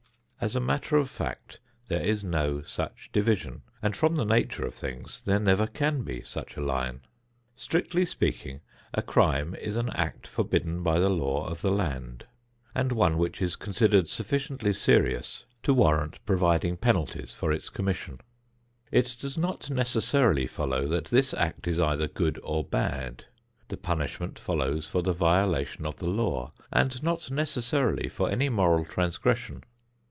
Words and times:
As 0.43 0.55
a 0.55 0.59
matter 0.59 0.97
of 0.97 1.07
fact, 1.07 1.59
there 1.87 2.01
is 2.03 2.23
no 2.23 2.63
such 2.63 3.11
division, 3.13 3.61
and 3.79 3.95
from 3.95 4.15
the 4.15 4.25
nature 4.25 4.65
of 4.65 4.73
things, 4.73 5.21
there 5.23 5.37
never 5.39 5.67
can 5.67 6.01
be 6.01 6.23
such 6.23 6.57
a 6.57 6.61
line. 6.65 7.01
Strictly 7.55 8.07
speaking, 8.07 8.61
a 8.91 9.03
crime 9.03 9.53
is 9.53 9.75
an 9.75 9.89
act 9.91 10.25
forbidden 10.25 10.81
by 10.81 10.97
the 10.99 11.11
law 11.11 11.45
of 11.45 11.61
the 11.61 11.69
land, 11.69 12.25
and 12.73 12.91
one 12.91 13.19
which 13.19 13.39
is 13.39 13.55
considered 13.55 14.09
sufficiently 14.09 14.73
serious 14.73 15.45
to 15.61 15.75
warrant 15.75 16.17
providing 16.25 16.75
penalties 16.75 17.35
for 17.35 17.51
its 17.51 17.69
commission. 17.69 18.19
It 18.91 19.15
does 19.21 19.37
not 19.37 19.69
necessarily 19.69 20.47
follow 20.47 20.87
that 20.87 21.05
this 21.05 21.35
act 21.35 21.67
is 21.67 21.79
either 21.79 22.07
good 22.07 22.39
or 22.41 22.63
bad; 22.63 23.25
the 23.67 23.77
punishment 23.77 24.39
follows 24.39 24.87
for 24.87 25.03
the 25.03 25.13
violation 25.13 25.85
of 25.85 25.97
the 25.97 26.09
law 26.09 26.51
and 26.73 27.03
not 27.03 27.29
necessarily 27.29 28.09
for 28.09 28.27
any 28.31 28.49
moral 28.49 28.85
transgression. 28.85 29.63